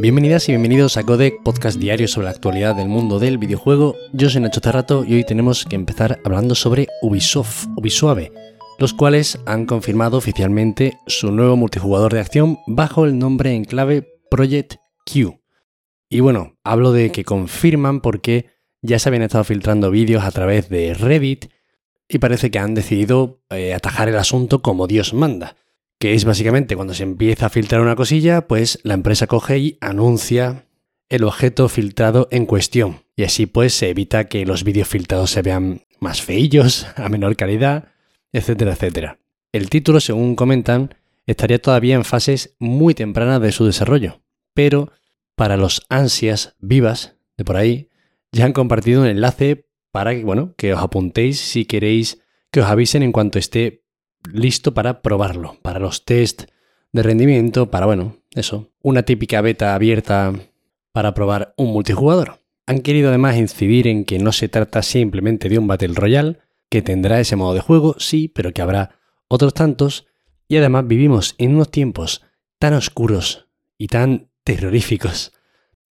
Bienvenidas 0.00 0.48
y 0.48 0.52
bienvenidos 0.52 0.96
a 0.96 1.02
Codec, 1.02 1.42
podcast 1.42 1.78
diario 1.78 2.08
sobre 2.08 2.24
la 2.24 2.30
actualidad 2.30 2.74
del 2.74 2.88
mundo 2.88 3.18
del 3.18 3.36
videojuego. 3.36 3.96
Yo 4.14 4.30
soy 4.30 4.40
Nacho 4.40 4.62
Cerrato 4.62 5.04
y 5.04 5.12
hoy 5.12 5.24
tenemos 5.24 5.66
que 5.66 5.76
empezar 5.76 6.20
hablando 6.24 6.54
sobre 6.54 6.88
Ubisoft, 7.02 7.66
Ubisuave, 7.76 8.32
los 8.78 8.94
cuales 8.94 9.38
han 9.44 9.66
confirmado 9.66 10.16
oficialmente 10.16 10.94
su 11.06 11.32
nuevo 11.32 11.54
multijugador 11.56 12.14
de 12.14 12.20
acción 12.20 12.58
bajo 12.66 13.04
el 13.04 13.18
nombre 13.18 13.52
en 13.52 13.66
clave 13.66 14.08
Project 14.30 14.76
Q. 15.04 15.38
Y 16.08 16.20
bueno, 16.20 16.56
hablo 16.64 16.92
de 16.92 17.12
que 17.12 17.22
confirman 17.22 18.00
porque 18.00 18.46
ya 18.80 18.98
se 18.98 19.10
habían 19.10 19.24
estado 19.24 19.44
filtrando 19.44 19.90
vídeos 19.90 20.24
a 20.24 20.30
través 20.30 20.70
de 20.70 20.94
Reddit 20.94 21.50
y 22.08 22.16
parece 22.16 22.50
que 22.50 22.58
han 22.58 22.72
decidido 22.72 23.42
eh, 23.50 23.74
atajar 23.74 24.08
el 24.08 24.16
asunto 24.16 24.62
como 24.62 24.86
Dios 24.86 25.12
manda 25.12 25.56
que 26.00 26.14
es 26.14 26.24
básicamente 26.24 26.76
cuando 26.76 26.94
se 26.94 27.02
empieza 27.02 27.46
a 27.46 27.50
filtrar 27.50 27.82
una 27.82 27.94
cosilla, 27.94 28.48
pues 28.48 28.80
la 28.84 28.94
empresa 28.94 29.26
coge 29.26 29.58
y 29.58 29.78
anuncia 29.82 30.64
el 31.10 31.24
objeto 31.24 31.68
filtrado 31.68 32.26
en 32.30 32.46
cuestión. 32.46 33.02
Y 33.16 33.24
así 33.24 33.44
pues 33.44 33.74
se 33.74 33.90
evita 33.90 34.26
que 34.26 34.46
los 34.46 34.64
vídeos 34.64 34.88
filtrados 34.88 35.30
se 35.30 35.42
vean 35.42 35.82
más 36.00 36.22
feillos, 36.22 36.86
a 36.96 37.10
menor 37.10 37.36
calidad, 37.36 37.88
etcétera, 38.32 38.72
etcétera. 38.72 39.18
El 39.52 39.68
título, 39.68 40.00
según 40.00 40.36
comentan, 40.36 40.94
estaría 41.26 41.60
todavía 41.60 41.96
en 41.96 42.04
fases 42.06 42.56
muy 42.58 42.94
tempranas 42.94 43.42
de 43.42 43.52
su 43.52 43.66
desarrollo, 43.66 44.22
pero 44.54 44.90
para 45.34 45.58
los 45.58 45.82
ansias 45.90 46.56
vivas 46.60 47.16
de 47.36 47.44
por 47.44 47.56
ahí, 47.56 47.90
ya 48.32 48.46
han 48.46 48.54
compartido 48.54 49.02
un 49.02 49.06
enlace 49.06 49.66
para 49.90 50.14
que, 50.14 50.24
bueno, 50.24 50.54
que 50.56 50.72
os 50.72 50.80
apuntéis 50.80 51.38
si 51.40 51.66
queréis 51.66 52.22
que 52.50 52.60
os 52.60 52.66
avisen 52.66 53.02
en 53.02 53.12
cuanto 53.12 53.38
esté 53.38 53.79
listo 54.32 54.74
para 54.74 55.02
probarlo, 55.02 55.56
para 55.62 55.78
los 55.78 56.04
test 56.04 56.44
de 56.92 57.02
rendimiento, 57.02 57.70
para, 57.70 57.86
bueno, 57.86 58.16
eso, 58.32 58.70
una 58.82 59.02
típica 59.02 59.40
beta 59.40 59.74
abierta 59.74 60.32
para 60.92 61.14
probar 61.14 61.54
un 61.56 61.72
multijugador. 61.72 62.40
Han 62.66 62.80
querido 62.80 63.08
además 63.08 63.36
incidir 63.36 63.86
en 63.86 64.04
que 64.04 64.18
no 64.18 64.32
se 64.32 64.48
trata 64.48 64.82
simplemente 64.82 65.48
de 65.48 65.58
un 65.58 65.66
Battle 65.66 65.94
Royale, 65.94 66.38
que 66.68 66.82
tendrá 66.82 67.20
ese 67.20 67.36
modo 67.36 67.54
de 67.54 67.60
juego, 67.60 67.96
sí, 67.98 68.28
pero 68.28 68.52
que 68.52 68.62
habrá 68.62 68.98
otros 69.28 69.54
tantos, 69.54 70.06
y 70.48 70.56
además 70.56 70.86
vivimos 70.86 71.34
en 71.38 71.54
unos 71.54 71.70
tiempos 71.70 72.22
tan 72.58 72.74
oscuros 72.74 73.48
y 73.78 73.88
tan 73.88 74.30
terroríficos, 74.44 75.32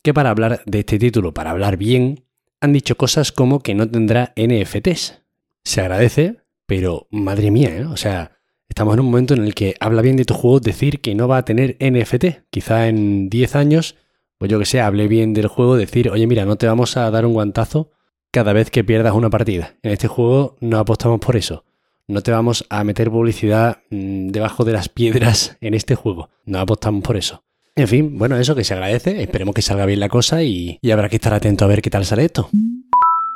que 0.03 0.13
para 0.13 0.29
hablar 0.29 0.61
de 0.65 0.79
este 0.79 0.99
título, 0.99 1.33
para 1.33 1.51
hablar 1.51 1.77
bien, 1.77 2.25
han 2.59 2.73
dicho 2.73 2.97
cosas 2.97 3.31
como 3.31 3.59
que 3.59 3.75
no 3.75 3.89
tendrá 3.89 4.33
NFTs. 4.35 5.21
Se 5.63 5.81
agradece, 5.81 6.37
pero 6.67 7.07
madre 7.09 7.49
mía, 7.49 7.75
¿eh? 7.75 7.85
o 7.85 7.97
sea, 7.97 8.37
estamos 8.69 8.93
en 8.93 8.99
un 8.99 9.07
momento 9.07 9.33
en 9.33 9.43
el 9.43 9.55
que 9.55 9.75
habla 9.79 10.03
bien 10.03 10.17
de 10.17 10.25
tu 10.25 10.35
juego 10.35 10.59
decir 10.59 11.01
que 11.01 11.15
no 11.15 11.27
va 11.27 11.37
a 11.37 11.45
tener 11.45 11.77
NFT. 11.79 12.49
Quizá 12.51 12.87
en 12.87 13.29
10 13.29 13.55
años, 13.55 13.95
pues 14.37 14.51
yo 14.51 14.59
que 14.59 14.65
sé, 14.65 14.81
hable 14.81 15.07
bien 15.07 15.33
del 15.33 15.47
juego, 15.47 15.77
decir, 15.77 16.09
oye, 16.11 16.27
mira, 16.27 16.45
no 16.45 16.57
te 16.57 16.67
vamos 16.67 16.97
a 16.97 17.09
dar 17.09 17.25
un 17.25 17.33
guantazo 17.33 17.91
cada 18.31 18.53
vez 18.53 18.69
que 18.69 18.83
pierdas 18.83 19.13
una 19.13 19.29
partida. 19.29 19.77
En 19.81 19.93
este 19.93 20.07
juego 20.07 20.57
no 20.59 20.77
apostamos 20.77 21.19
por 21.19 21.37
eso. 21.37 21.63
No 22.05 22.21
te 22.21 22.31
vamos 22.31 22.65
a 22.69 22.83
meter 22.83 23.09
publicidad 23.09 23.79
mm, 23.89 24.27
debajo 24.27 24.63
de 24.65 24.73
las 24.73 24.89
piedras 24.89 25.57
en 25.61 25.73
este 25.73 25.95
juego. 25.95 26.29
No 26.45 26.59
apostamos 26.59 27.01
por 27.01 27.17
eso. 27.17 27.43
En 27.75 27.87
fin, 27.87 28.17
bueno, 28.17 28.37
eso 28.37 28.55
que 28.55 28.63
se 28.63 28.73
agradece. 28.73 29.21
Esperemos 29.21 29.55
que 29.55 29.61
salga 29.61 29.85
bien 29.85 29.99
la 29.99 30.09
cosa 30.09 30.43
y, 30.43 30.79
y 30.81 30.91
habrá 30.91 31.09
que 31.09 31.15
estar 31.15 31.33
atento 31.33 31.63
a 31.63 31.67
ver 31.67 31.81
qué 31.81 31.89
tal 31.89 32.05
sale 32.05 32.25
esto. 32.25 32.49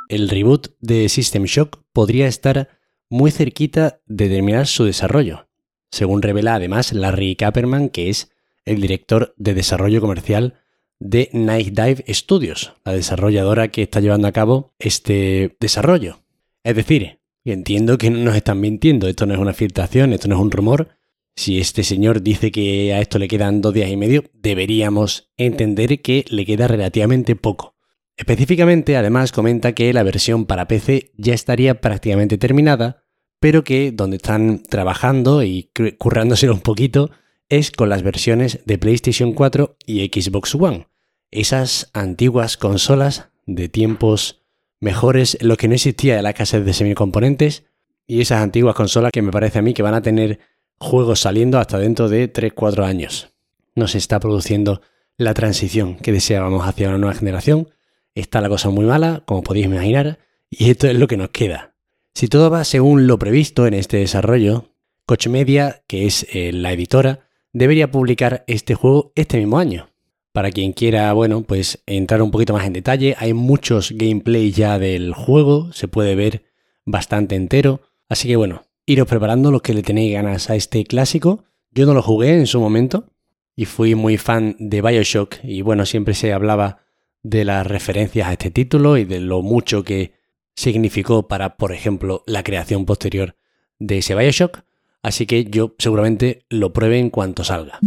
El 0.08 0.28
reboot 0.28 0.68
de 0.80 1.08
System 1.08 1.44
Shock 1.44 1.80
podría 1.92 2.26
estar 2.26 2.68
muy 3.12 3.30
cerquita 3.30 4.00
de 4.06 4.30
terminar 4.30 4.66
su 4.66 4.84
desarrollo, 4.84 5.46
según 5.90 6.22
revela 6.22 6.54
además 6.54 6.94
Larry 6.94 7.36
Kapperman, 7.36 7.90
que 7.90 8.08
es 8.08 8.30
el 8.64 8.80
director 8.80 9.34
de 9.36 9.52
desarrollo 9.52 10.00
comercial 10.00 10.54
de 10.98 11.28
Night 11.34 11.78
Dive 11.78 12.04
Studios, 12.08 12.72
la 12.86 12.92
desarrolladora 12.92 13.68
que 13.68 13.82
está 13.82 14.00
llevando 14.00 14.28
a 14.28 14.32
cabo 14.32 14.72
este 14.78 15.58
desarrollo. 15.60 16.20
Es 16.64 16.74
decir, 16.74 17.18
entiendo 17.44 17.98
que 17.98 18.08
no 18.08 18.16
nos 18.16 18.34
están 18.34 18.60
mintiendo, 18.60 19.06
esto 19.06 19.26
no 19.26 19.34
es 19.34 19.40
una 19.40 19.52
filtración, 19.52 20.14
esto 20.14 20.28
no 20.28 20.36
es 20.36 20.40
un 20.40 20.50
rumor. 20.50 20.88
Si 21.36 21.60
este 21.60 21.82
señor 21.82 22.22
dice 22.22 22.50
que 22.50 22.94
a 22.94 23.00
esto 23.02 23.18
le 23.18 23.28
quedan 23.28 23.60
dos 23.60 23.74
días 23.74 23.90
y 23.90 23.96
medio, 23.98 24.24
deberíamos 24.32 25.30
entender 25.36 26.00
que 26.00 26.24
le 26.30 26.46
queda 26.46 26.66
relativamente 26.66 27.36
poco. 27.36 27.72
Específicamente, 28.16 28.96
además, 28.96 29.32
comenta 29.32 29.72
que 29.72 29.92
la 29.92 30.02
versión 30.02 30.46
para 30.46 30.66
PC 30.66 31.12
ya 31.18 31.34
estaría 31.34 31.80
prácticamente 31.82 32.38
terminada 32.38 33.01
pero 33.42 33.64
que 33.64 33.90
donde 33.90 34.18
están 34.18 34.62
trabajando 34.62 35.42
y 35.42 35.68
currándose 35.98 36.48
un 36.48 36.60
poquito 36.60 37.10
es 37.48 37.72
con 37.72 37.88
las 37.88 38.04
versiones 38.04 38.60
de 38.66 38.78
PlayStation 38.78 39.32
4 39.32 39.78
y 39.84 40.06
Xbox 40.06 40.54
One. 40.54 40.86
Esas 41.32 41.90
antiguas 41.92 42.56
consolas 42.56 43.30
de 43.46 43.68
tiempos 43.68 44.42
mejores 44.78 45.36
en 45.40 45.48
los 45.48 45.56
que 45.56 45.66
no 45.66 45.74
existía 45.74 46.22
la 46.22 46.30
escasez 46.30 46.64
de 46.64 46.72
semicomponentes 46.72 47.64
y 48.06 48.20
esas 48.20 48.42
antiguas 48.42 48.76
consolas 48.76 49.10
que 49.10 49.22
me 49.22 49.32
parece 49.32 49.58
a 49.58 49.62
mí 49.62 49.74
que 49.74 49.82
van 49.82 49.94
a 49.94 50.02
tener 50.02 50.38
juegos 50.78 51.18
saliendo 51.18 51.58
hasta 51.58 51.78
dentro 51.78 52.08
de 52.08 52.32
3-4 52.32 52.84
años. 52.84 53.30
No 53.74 53.88
se 53.88 53.98
está 53.98 54.20
produciendo 54.20 54.82
la 55.16 55.34
transición 55.34 55.96
que 55.96 56.12
deseábamos 56.12 56.64
hacia 56.64 56.90
una 56.90 56.98
nueva 56.98 57.18
generación. 57.18 57.70
Está 58.14 58.40
la 58.40 58.48
cosa 58.48 58.70
muy 58.70 58.84
mala, 58.84 59.24
como 59.26 59.42
podéis 59.42 59.66
imaginar, 59.66 60.20
y 60.48 60.70
esto 60.70 60.86
es 60.86 60.94
lo 60.94 61.08
que 61.08 61.16
nos 61.16 61.30
queda. 61.30 61.71
Si 62.14 62.28
todo 62.28 62.50
va 62.50 62.64
según 62.64 63.06
lo 63.06 63.18
previsto 63.18 63.66
en 63.66 63.74
este 63.74 63.96
desarrollo, 63.98 64.70
Coach 65.06 65.28
Media, 65.28 65.82
que 65.86 66.06
es 66.06 66.26
eh, 66.32 66.52
la 66.52 66.72
editora, 66.72 67.28
debería 67.52 67.90
publicar 67.90 68.44
este 68.46 68.74
juego 68.74 69.12
este 69.14 69.38
mismo 69.38 69.58
año. 69.58 69.88
Para 70.32 70.50
quien 70.50 70.72
quiera, 70.72 71.12
bueno, 71.12 71.42
pues 71.42 71.82
entrar 71.86 72.22
un 72.22 72.30
poquito 72.30 72.52
más 72.52 72.66
en 72.66 72.72
detalle, 72.72 73.14
hay 73.18 73.34
muchos 73.34 73.92
gameplay 73.92 74.50
ya 74.50 74.78
del 74.78 75.12
juego, 75.12 75.72
se 75.72 75.88
puede 75.88 76.14
ver 76.14 76.44
bastante 76.84 77.34
entero. 77.34 77.80
Así 78.08 78.28
que 78.28 78.36
bueno, 78.36 78.64
iros 78.86 79.08
preparando 79.08 79.50
los 79.50 79.62
que 79.62 79.74
le 79.74 79.82
tenéis 79.82 80.14
ganas 80.14 80.48
a 80.50 80.56
este 80.56 80.84
clásico. 80.84 81.44
Yo 81.70 81.86
no 81.86 81.94
lo 81.94 82.02
jugué 82.02 82.38
en 82.38 82.46
su 82.46 82.60
momento 82.60 83.08
y 83.56 83.64
fui 83.64 83.94
muy 83.94 84.16
fan 84.16 84.56
de 84.58 84.82
Bioshock 84.82 85.36
y 85.42 85.62
bueno, 85.62 85.86
siempre 85.86 86.14
se 86.14 86.32
hablaba 86.32 86.78
de 87.22 87.44
las 87.44 87.66
referencias 87.66 88.28
a 88.28 88.32
este 88.32 88.50
título 88.50 88.96
y 88.96 89.04
de 89.04 89.20
lo 89.20 89.42
mucho 89.42 89.84
que 89.84 90.12
significó 90.56 91.28
para, 91.28 91.56
por 91.56 91.72
ejemplo, 91.72 92.22
la 92.26 92.42
creación 92.42 92.84
posterior 92.84 93.36
de 93.78 93.98
ese 93.98 94.14
Bioshock, 94.14 94.64
así 95.02 95.26
que 95.26 95.44
yo 95.44 95.74
seguramente 95.78 96.44
lo 96.48 96.72
pruebe 96.72 96.98
en 96.98 97.10
cuanto 97.10 97.44
salga. 97.44 97.80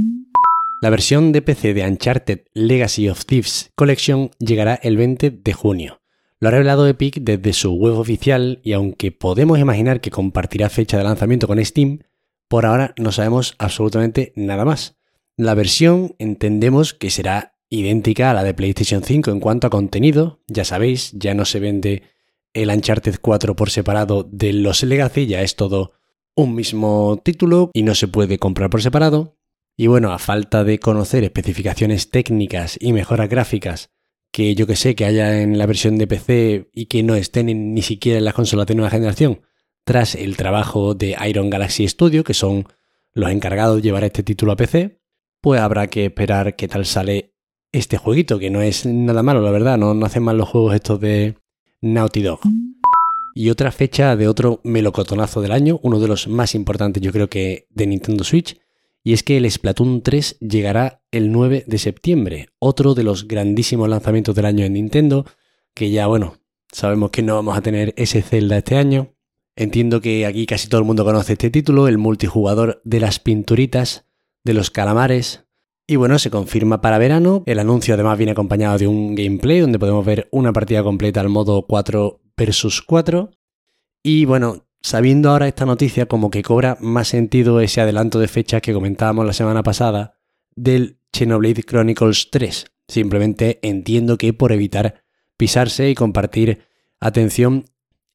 La 0.82 0.90
versión 0.90 1.32
de 1.32 1.42
PC 1.42 1.74
de 1.74 1.88
Uncharted 1.88 2.42
Legacy 2.54 3.10
of 3.10 3.26
Thieves 3.26 3.72
Collection 3.76 4.32
llegará 4.40 4.76
el 4.76 4.98
20 4.98 5.32
de 5.32 5.54
junio. 5.54 6.02
Lo 6.40 6.50
ha 6.50 6.52
revelado 6.52 6.88
Epic 6.88 7.22
desde 7.22 7.54
su 7.54 7.74
web 7.74 7.98
oficial 7.98 8.60
y 8.62 8.74
aunque 8.74 9.12
podemos 9.12 9.58
imaginar 9.58 10.02
que 10.02 10.12
compartirá 10.12 10.70
fecha 10.70 10.98
de 10.98 11.06
lanzamiento 11.06 11.48
con 11.48 11.64
Steam, 11.64 12.00
por 12.48 12.66
ahora 12.66 12.94
no 12.98 13.12
sabemos 13.12 13.56
absolutamente 13.58 14.34
nada 14.36 14.66
más. 14.66 14.96
La 15.38 15.54
versión 15.54 16.14
entendemos 16.20 16.94
que 16.94 17.10
será 17.10 17.56
idéntica 17.70 18.32
a 18.32 18.34
la 18.34 18.44
de 18.44 18.54
PlayStation 18.54 19.02
5 19.04 19.32
en 19.32 19.40
cuanto 19.40 19.68
a 19.68 19.70
contenido, 19.70 20.42
ya 20.48 20.66
sabéis, 20.66 21.12
ya 21.14 21.34
no 21.34 21.46
se 21.46 21.60
vende 21.60 22.04
el 22.56 22.70
Uncharted 22.70 23.18
4 23.22 23.56
por 23.56 23.70
separado 23.70 24.28
de 24.32 24.54
los 24.54 24.82
Legacy, 24.82 25.28
ya 25.28 25.42
es 25.42 25.56
todo 25.56 25.92
un 26.36 26.56
mismo 26.56 27.22
título 27.24 27.70
y 27.74 27.84
no 27.84 27.94
se 27.94 28.08
puede 28.08 28.40
comprar 28.40 28.70
por 28.70 28.82
separado. 28.82 29.38
Y 29.78 29.88
bueno, 29.88 30.14
a 30.14 30.20
falta 30.20 30.64
de 30.64 30.80
conocer 30.80 31.24
especificaciones 31.24 32.10
técnicas 32.10 32.78
y 32.80 32.94
mejoras 32.94 33.30
gráficas 33.30 33.92
que 34.32 34.56
yo 34.56 34.68
que 34.68 34.76
sé 34.76 34.96
que 34.96 35.06
haya 35.06 35.42
en 35.42 35.58
la 35.58 35.66
versión 35.66 35.98
de 35.98 36.08
PC 36.08 36.70
y 36.74 36.88
que 36.88 37.04
no 37.04 37.16
estén 37.16 37.74
ni 37.74 37.82
siquiera 37.82 38.20
en 38.20 38.26
las 38.26 38.34
consolas 38.34 38.68
de 38.68 38.76
nueva 38.76 38.90
generación, 38.90 39.42
tras 39.84 40.16
el 40.16 40.36
trabajo 40.36 40.94
de 40.94 41.16
Iron 41.28 41.50
Galaxy 41.50 41.88
Studio, 41.88 42.24
que 42.24 42.34
son 42.34 42.68
los 43.14 43.30
encargados 43.32 43.78
de 43.78 43.82
llevar 43.82 44.04
este 44.04 44.24
título 44.24 44.54
a 44.54 44.56
PC, 44.56 45.02
pues 45.42 45.62
habrá 45.62 45.88
que 45.88 46.06
esperar 46.06 46.56
qué 46.56 46.68
tal 46.68 46.86
sale 46.86 47.34
este 47.72 47.98
jueguito, 47.98 48.40
que 48.40 48.50
no 48.50 48.62
es 48.62 48.86
nada 48.86 49.24
malo, 49.24 49.42
la 49.42 49.52
verdad, 49.52 49.78
no, 49.78 49.94
no 49.94 50.06
hacen 50.06 50.24
mal 50.24 50.38
los 50.38 50.50
juegos 50.50 50.76
estos 50.76 51.00
de, 51.00 51.36
Naughty 51.86 52.24
Dog. 52.24 52.40
Y 53.36 53.52
otra 53.52 53.72
fecha 53.72 54.16
de 54.16 54.28
otro 54.28 54.60
melocotonazo 54.64 55.42
del 55.42 55.52
año, 55.52 55.80
uno 55.84 56.00
de 56.00 56.08
los 56.08 56.28
más 56.28 56.56
importantes 56.56 57.04
yo 57.04 57.12
creo 57.12 57.30
que 57.30 57.68
de 57.70 57.86
Nintendo 57.86 58.24
Switch, 58.24 58.60
y 59.04 59.14
es 59.14 59.22
que 59.22 59.38
el 59.38 59.50
Splatoon 59.50 60.02
3 60.02 60.40
llegará 60.40 61.04
el 61.12 61.32
9 61.32 61.64
de 61.68 61.78
septiembre, 61.78 62.50
otro 62.58 62.96
de 62.96 63.04
los 63.04 63.28
grandísimos 63.28 63.88
lanzamientos 63.88 64.34
del 64.34 64.46
año 64.46 64.66
en 64.66 64.74
Nintendo, 64.74 65.26
que 65.76 65.92
ya 65.92 66.08
bueno, 66.08 66.38
sabemos 66.72 67.12
que 67.12 67.22
no 67.22 67.36
vamos 67.36 67.56
a 67.56 67.62
tener 67.62 67.94
ese 67.98 68.24
Zelda 68.24 68.58
este 68.58 68.78
año. 68.78 69.14
Entiendo 69.56 70.02
que 70.02 70.26
aquí 70.26 70.48
casi 70.48 70.68
todo 70.68 70.80
el 70.80 70.88
mundo 70.88 71.06
conoce 71.06 71.34
este 71.34 71.52
título, 71.52 71.88
el 71.88 72.00
multijugador 72.00 72.82
de 72.84 73.00
las 73.00 73.20
pinturitas, 73.20 74.08
de 74.44 74.56
los 74.56 74.72
calamares, 74.72 75.45
y 75.88 75.96
bueno, 75.98 76.18
se 76.20 76.32
confirma 76.32 76.82
para 76.82 76.98
verano. 76.98 77.44
El 77.46 77.60
anuncio 77.60 77.94
además 77.94 78.18
viene 78.18 78.32
acompañado 78.32 78.78
de 78.78 78.88
un 78.88 79.16
gameplay 79.16 79.60
donde 79.60 79.80
podemos 79.80 80.06
ver 80.06 80.28
una 80.32 80.52
partida 80.52 80.84
completa 80.84 81.22
al 81.22 81.30
modo 81.30 81.66
4 81.68 82.22
versus 82.36 82.82
4. 82.82 83.32
Y 84.04 84.26
bueno, 84.26 84.66
sabiendo 84.82 85.30
ahora 85.30 85.48
esta 85.48 85.66
noticia, 85.66 86.08
como 86.08 86.30
que 86.30 86.44
cobra 86.44 86.78
más 86.80 87.08
sentido 87.08 87.60
ese 87.60 87.82
adelanto 87.82 88.20
de 88.20 88.28
fechas 88.28 88.62
que 88.62 88.74
comentábamos 88.74 89.26
la 89.26 89.34
semana 89.34 89.64
pasada 89.64 90.18
del 90.56 91.00
Xenoblade 91.14 91.64
Chronicles 91.64 92.30
3, 92.32 92.66
Simplemente 92.88 93.60
entiendo 93.64 94.18
que 94.18 94.34
por 94.34 94.52
evitar 94.52 95.04
pisarse 95.38 95.90
y 95.90 95.96
compartir 95.96 96.60
atención 97.00 97.66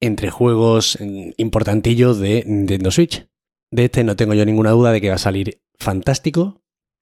entre 0.01 0.31
juegos 0.31 0.97
mm, 1.01 1.31
importantillos 1.37 2.19
de 2.19 2.45
Nintendo 2.47 2.91
Switch. 2.91 3.27
De 3.71 3.85
este 3.87 4.05
no 4.05 4.17
tengo 4.17 4.35
yo 4.35 4.45
ninguna 4.45 4.71
duda 4.71 4.93
de 4.93 5.01
que 5.01 5.09
va 5.09 5.17
a 5.17 5.19
salir 5.19 5.61
fantástico. 5.79 6.60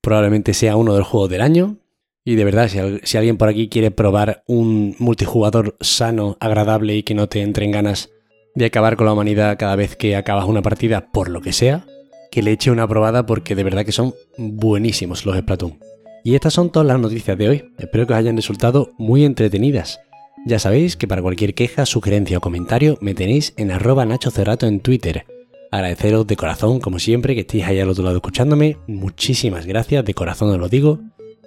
Probablemente 0.09 0.55
sea 0.55 0.77
uno 0.77 0.95
de 0.95 1.01
los 1.01 1.07
juegos 1.07 1.29
del 1.29 1.43
año. 1.43 1.77
Y 2.25 2.37
de 2.37 2.45
verdad, 2.47 2.71
si, 3.03 3.19
alguien 3.19 3.37
por 3.37 3.51
aquí 3.51 3.69
quiere 3.69 3.91
probar 3.91 4.43
un 4.47 4.97
multijugador 4.99 5.77
sano, 5.83 6.39
agradable 6.41 6.97
y 6.97 7.03
que 7.03 7.13
no 7.13 7.29
te 7.29 7.43
entre 7.43 7.67
en 7.67 7.73
ganas 7.73 8.09
de 8.55 8.65
acabar 8.65 8.97
con 8.97 9.05
la 9.05 9.13
humanidad 9.13 9.59
cada 9.59 9.77
vez 9.77 9.97
que 9.97 10.17
acabas 10.17 10.47
una 10.47 10.63
partida, 10.63 11.11
por 11.13 11.29
lo 11.29 11.43
que 11.43 11.53
sea, 11.53 11.85
que 12.31 12.41
le 12.41 12.53
eche 12.53 12.71
una 12.71 12.89
probada 12.89 13.27
porque 13.27 13.55
de 13.55 13.65
verdad 13.65 13.85
que 13.85 13.93
son 13.93 14.15
buenísimos 14.39 15.27
los 15.27 15.37
Splatoon. 15.37 15.79
Y 16.25 16.37
estas 16.37 16.55
son 16.55 16.73
todas 16.73 16.89
las 16.89 16.99
noticias 16.99 17.37
de 17.37 17.49
hoy. 17.51 17.65
Espero 17.77 18.07
que 18.07 18.15
os 18.15 18.19
hayan 18.19 18.37
resultado 18.37 18.93
muy 18.97 19.27
entretenidas. 19.27 20.01
Ya 20.47 20.59
sabéis 20.59 20.97
que 20.97 21.07
para 21.07 21.21
cualquier 21.21 21.53
queja, 21.53 21.85
sugerencia 21.85 22.39
o 22.39 22.41
comentario 22.41 22.97
me 23.03 23.13
tenéis 23.13 23.53
en 23.59 23.73
arroba 23.73 24.07
Nacho 24.07 24.31
Cerrato 24.31 24.65
en 24.65 24.81
Twitter. 24.81 25.27
Agradeceros 25.71 26.27
de 26.27 26.37
corazón, 26.37 26.81
como 26.81 26.99
siempre, 26.99 27.35
que 27.35 27.41
estéis 27.41 27.65
ahí 27.65 27.79
al 27.79 27.91
otro 27.91 28.05
lado 28.05 28.17
escuchándome. 28.17 28.79
Muchísimas 28.87 29.67
gracias, 29.67 30.05
de 30.05 30.15
corazón 30.15 30.51
os 30.51 30.59
lo 30.59 30.69
digo. 30.69 31.01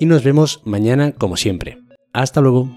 Y 0.00 0.06
nos 0.06 0.24
vemos 0.24 0.60
mañana, 0.64 1.12
como 1.12 1.36
siempre. 1.36 1.78
Hasta 2.12 2.40
luego. 2.40 2.68